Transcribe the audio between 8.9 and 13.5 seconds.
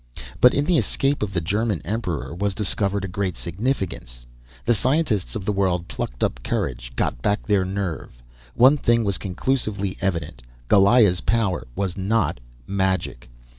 was conclusively evident Goliah's power was not magic.